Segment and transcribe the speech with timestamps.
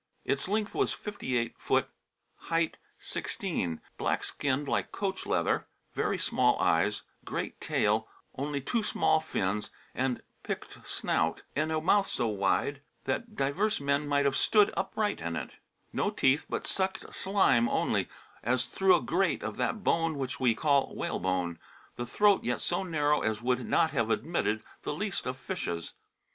[0.25, 1.87] Its length was 58 foot,
[2.49, 9.19] heighth 16; black skinn'd like coach leather, very small eyes, greate taile, onely two small
[9.19, 14.73] finns, a picked snout, and a mouth so wide that divers men might have stood
[14.75, 15.57] upright in it;
[15.93, 18.09] no teeth, but sucked slime onely
[18.41, 21.59] as thro' a grate of that bone which we call whalebone,
[21.95, 25.93] the throate yet so narrow as would not have admitted the least of fishes.